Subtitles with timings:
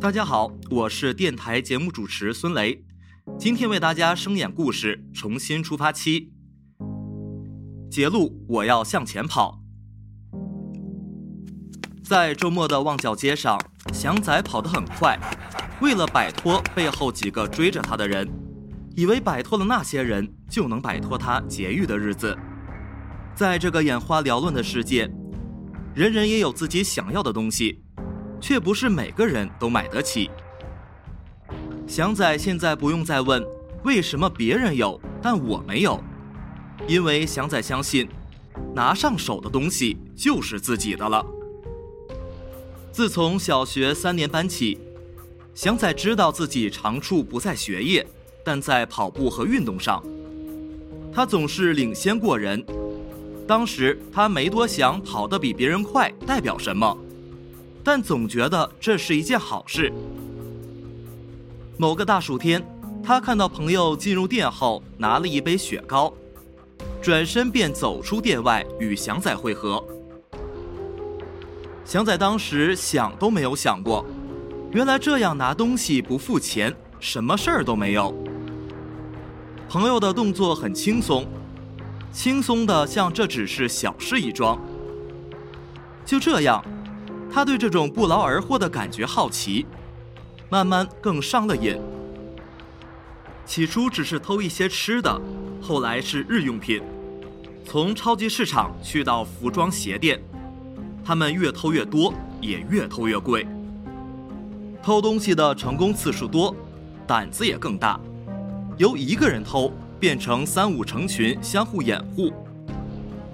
[0.00, 2.82] 大家好，我是电台节目主持孙雷，
[3.38, 6.32] 今天为大家声演故事《重新出发七》。
[7.90, 9.60] 节路：我要向前跑。
[12.02, 13.60] 在周末的旺角街上，
[13.92, 15.18] 祥仔跑得很快，
[15.82, 18.26] 为了摆脱背后几个追着他的人，
[18.96, 22.34] 以为摆脱了那些人就能摆脱他劫狱的日子。
[23.34, 25.12] 在这个眼花缭乱的世界，
[25.94, 27.84] 人人也有自己想要的东西。
[28.40, 30.30] 却不是每个人都买得起。
[31.86, 33.44] 祥仔现在不用再问
[33.82, 36.02] 为什么别人有，但我没有，
[36.86, 38.08] 因为祥仔相信，
[38.74, 41.24] 拿上手的东西就是自己的了。
[42.92, 44.78] 自从小学三年班起，
[45.54, 48.06] 祥仔知道自己长处不在学业，
[48.44, 50.02] 但在跑步和运动上，
[51.12, 52.64] 他总是领先过人。
[53.46, 56.96] 当时他没多想跑得比别人快代表什么。
[57.82, 59.92] 但总觉得这是一件好事。
[61.78, 62.62] 某个大暑天，
[63.02, 66.12] 他看到朋友进入店后拿了一杯雪糕，
[67.00, 69.82] 转身便走出店外与祥仔会合。
[71.86, 74.04] 祥仔当时想都没有想过，
[74.72, 78.14] 原来这样拿东西不付钱，什么事儿都没有。
[79.68, 81.26] 朋友的动作很轻松，
[82.12, 84.60] 轻松的像这只是小事一桩。
[86.04, 86.62] 就这样。
[87.32, 89.64] 他对这种不劳而获的感觉好奇，
[90.48, 91.78] 慢慢更上了瘾。
[93.46, 95.20] 起初只是偷一些吃的，
[95.60, 96.82] 后来是日用品，
[97.64, 100.20] 从超级市场去到服装鞋店，
[101.04, 103.46] 他们越偷越多，也越偷越贵。
[104.82, 106.54] 偷东西的成功次数多，
[107.06, 108.00] 胆子也更大，
[108.76, 112.32] 由一个人偷变成三五成群相互掩护。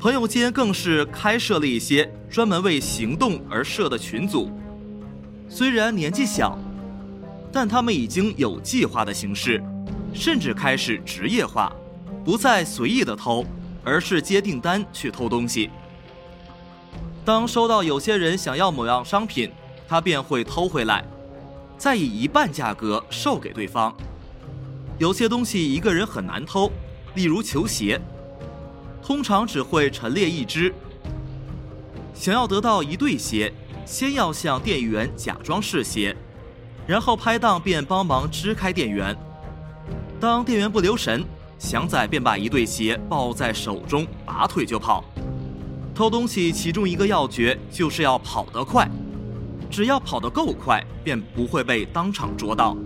[0.00, 4.50] 朋友间更是开设了一些专门为行动而设的群组，
[5.46, 6.58] 虽然年纪小，
[7.52, 9.62] 但他们已经有计划的形式，
[10.14, 11.70] 甚至开始职业化，
[12.24, 13.44] 不再随意的偷，
[13.84, 15.68] 而是接订单去偷东西。
[17.22, 19.52] 当收到有些人想要某样商品，
[19.86, 21.04] 他便会偷回来，
[21.76, 23.94] 再以一半价格售给对方。
[24.96, 26.72] 有些东西一个人很难偷，
[27.14, 28.00] 例如球鞋。
[29.10, 30.72] 通常只会陈列一只。
[32.14, 33.52] 想要得到一对鞋，
[33.84, 36.16] 先要向店员假装试鞋，
[36.86, 39.16] 然后拍档便帮忙支开店员。
[40.20, 41.24] 当店员不留神，
[41.58, 45.02] 祥仔便把一对鞋抱在手中，拔腿就跑。
[45.92, 48.88] 偷东西其中一个要诀就是要跑得快，
[49.68, 52.76] 只要跑得够快，便不会被当场捉到。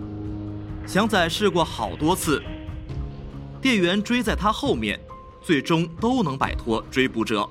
[0.86, 2.42] 祥仔试过好多次，
[3.60, 4.98] 店员追在他后面。
[5.44, 7.46] 最终都能摆脱追捕者。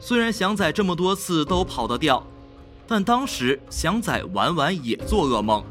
[0.00, 2.26] 虽然祥仔这么多次都跑得掉，
[2.86, 5.62] 但当时祥仔晚晚也做噩梦，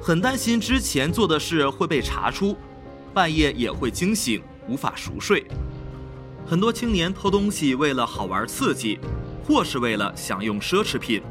[0.00, 2.56] 很担心之前做的事会被查出，
[3.12, 5.46] 半夜也会惊醒，无法熟睡。
[6.46, 8.98] 很多青年偷东西为了好玩刺激，
[9.46, 11.22] 或是为了享用奢侈品，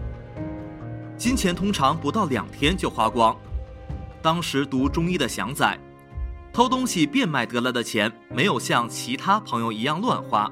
[1.18, 3.36] 金钱通常不到两天就花光。
[4.22, 5.80] 当时读中医的祥仔。
[6.60, 10.52] 偷东西变卖得来的钱，没有像其他朋友一样乱花。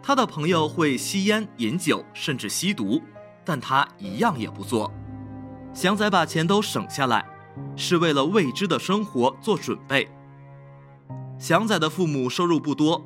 [0.00, 3.02] 他的朋友会吸烟、饮酒，甚至吸毒，
[3.44, 4.88] 但他一样也不做。
[5.74, 7.26] 祥仔把钱都省下来，
[7.74, 10.08] 是为了未知的生活做准备。
[11.40, 13.04] 祥仔的父母收入不多，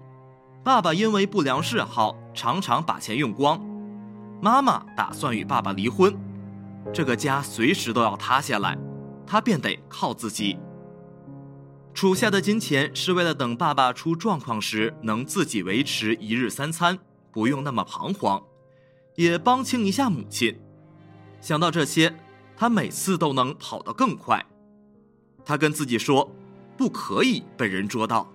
[0.63, 3.59] 爸爸因为不良嗜好，常常把钱用光。
[4.43, 6.15] 妈妈打算与爸爸离婚，
[6.93, 8.77] 这个家随时都要塌下来，
[9.27, 10.59] 他便得靠自己。
[12.01, 16.99] 储下的金钱是为了等爸爸出状况时能自己维持一日三餐，
[17.31, 18.43] 不用那么彷徨，
[19.17, 20.59] 也帮清一下母亲。
[21.43, 22.19] 想到这些，
[22.57, 24.43] 他每次都能跑得更快。
[25.45, 26.35] 他跟自己说，
[26.75, 28.33] 不可以被人捉到。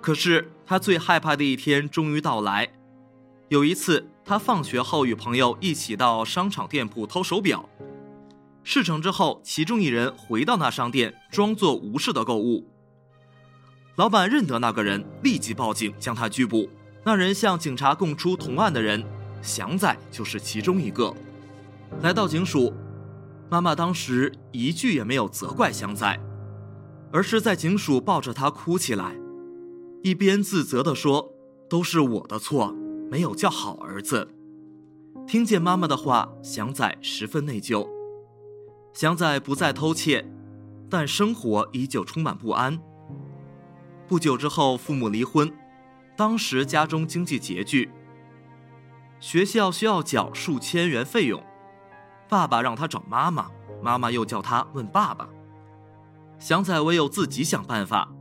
[0.00, 2.74] 可是他最害怕的一天终于到来。
[3.48, 7.68] 有一次，他放学后与朋友一起到商场店铺偷手表，
[8.62, 12.70] 事成之后，其中一人回到那商店，装作无事的购物。
[13.96, 16.68] 老板认得那个人，立即报警将他拘捕。
[17.04, 19.04] 那人向警察供出同案的人，
[19.40, 21.14] 祥仔就是其中一个。
[22.02, 22.72] 来到警署，
[23.48, 26.18] 妈妈当时一句也没有责怪祥仔，
[27.12, 29.14] 而是在警署抱着他哭起来，
[30.02, 31.32] 一边自责地说
[31.70, 32.74] ：“都是我的错，
[33.08, 34.28] 没有教好儿子。”
[35.24, 37.88] 听见妈妈的话，祥仔十分内疚。
[38.92, 40.28] 祥仔不再偷窃，
[40.90, 42.80] 但生活依旧充满不安。
[44.06, 45.52] 不久之后，父母离婚，
[46.16, 47.90] 当时家中经济拮据，
[49.18, 51.42] 学校需要缴数千元费用，
[52.28, 53.50] 爸爸让他找妈妈，
[53.82, 55.28] 妈妈又叫他问爸爸。
[56.38, 58.12] 祥仔唯有自己想办法。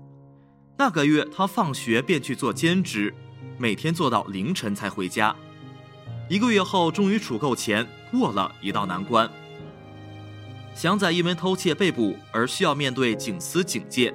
[0.77, 3.13] 那个月，他放学便去做兼职，
[3.57, 5.35] 每天做到凌晨才回家。
[6.29, 9.29] 一个月后，终于储够钱，过了一道难关。
[10.73, 14.13] 祥仔因为偷窃被捕而需要面对警司警戒，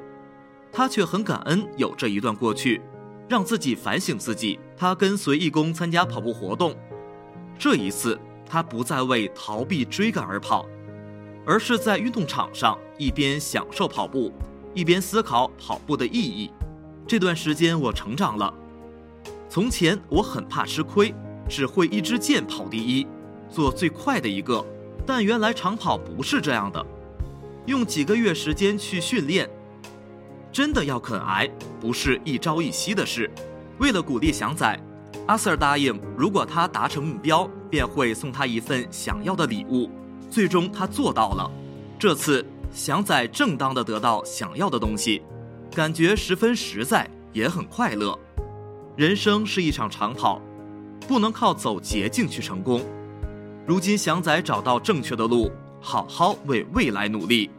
[0.78, 2.80] 他却很感恩有这一段过去，
[3.28, 4.60] 让自己反省自己。
[4.76, 6.72] 他跟随义工参加跑步活动，
[7.58, 8.16] 这一次
[8.46, 10.64] 他不再为逃避追赶而跑，
[11.44, 14.32] 而是在运动场上一边享受跑步。
[14.72, 16.48] 一边思考跑步的意义，
[17.08, 18.54] 这段时间我成长了。
[19.48, 21.12] 从前我很怕吃亏，
[21.48, 23.04] 只会一支箭跑第一，
[23.50, 24.64] 做最快的一个。
[25.04, 26.86] 但原来长跑不是这样的，
[27.66, 29.50] 用几个月时间去训练，
[30.52, 31.48] 真的要肯挨，
[31.80, 33.30] 不是一朝一夕的事。
[33.78, 34.78] 为了鼓励祥仔，
[35.26, 39.90] 阿 Sir 答应，如果他达成目标，便会送他一份想要的礼物。
[40.30, 41.50] 最终他做到了，
[41.98, 42.44] 这次。
[42.70, 45.22] 祥仔正当的得到想要的东西，
[45.74, 48.16] 感觉十分实在，也很快乐。
[48.94, 50.38] 人生是一场长跑，
[51.08, 52.84] 不能靠走捷径去成功。
[53.66, 55.50] 如今祥仔找到正确的路，
[55.80, 57.50] 好好为未来努力。